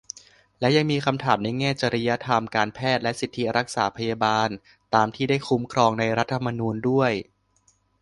[0.61, 4.49] ก็ยังมีคำถามในแง่จริยธรรมการแพทย์ และสิทธิรักษาพยาบาล
[4.95, 7.11] ตามที่ได้คุ้มครองในรัฐธรรมนูญด้วย